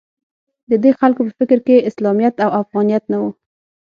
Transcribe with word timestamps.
د 0.69 0.71
دې 0.83 0.91
خلکو 0.99 1.21
په 1.27 1.33
فکر 1.39 1.59
کې 1.65 1.85
اسلامیت 1.89 2.35
او 2.45 2.49
افغانیت 2.61 3.03
نه 3.11 3.17
و 3.21 3.25